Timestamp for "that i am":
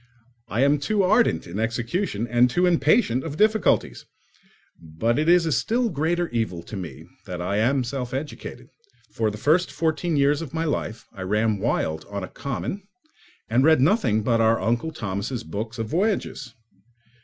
7.27-7.83